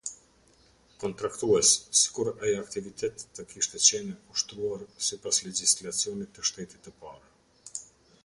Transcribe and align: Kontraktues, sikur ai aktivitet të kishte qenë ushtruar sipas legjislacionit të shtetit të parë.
Kontraktues, 1.01 1.73
sikur 1.99 2.29
ai 2.47 2.53
aktivitet 2.61 3.25
të 3.39 3.45
kishte 3.51 3.81
qenë 3.89 4.15
ushtruar 4.35 4.87
sipas 5.09 5.41
legjislacionit 5.49 6.35
të 6.39 6.47
shtetit 6.51 6.83
të 6.89 6.95
parë. 7.05 7.81